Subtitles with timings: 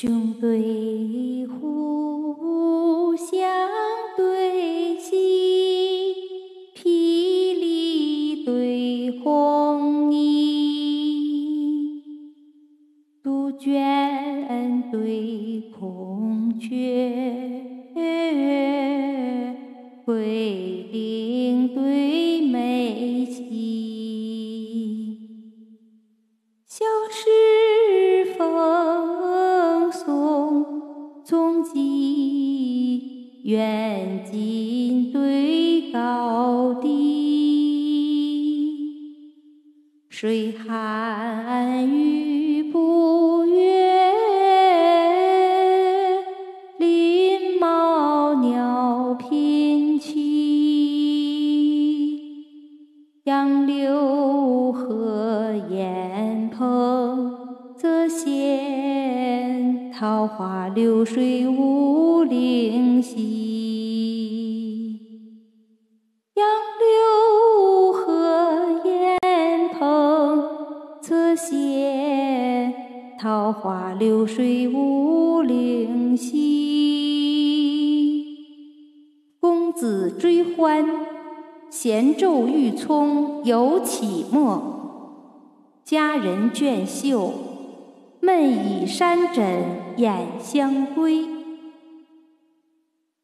[0.00, 3.36] 雄对虎，相
[4.16, 6.14] 对犀，
[6.74, 12.02] 霹雳对红衣，
[13.22, 17.92] 杜鹃对孔雀，
[20.06, 23.44] 桂林对梅溪，
[26.64, 27.28] 小诗
[33.42, 36.88] 远近对高低，
[40.08, 43.90] 水寒鱼不跃，
[46.78, 50.16] 林猫鸟频栖，
[53.24, 57.29] 杨柳河烟蓬，
[60.00, 63.18] 桃花流水舞灵犀。
[66.36, 66.46] 杨
[66.80, 69.18] 柳河烟
[69.68, 70.42] 蓬
[71.02, 72.72] 则现，
[73.18, 76.38] 桃花流水舞灵犀。
[79.38, 80.88] 公子追欢，
[81.68, 84.78] 闲骤欲聪犹起墨。
[85.84, 87.34] 佳人倦袖，
[88.20, 89.44] 闷倚山枕
[89.96, 91.39] 眼相归。